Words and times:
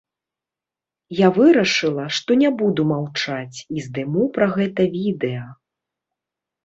Я 1.17 1.27
вырашыла 1.35 2.07
што 2.19 2.37
не 2.43 2.49
буду 2.63 2.81
маўчаць 2.95 3.57
і 3.77 3.87
здыму 3.89 4.21
пра 4.39 4.51
гэта 4.59 4.81
відэа. 4.97 5.45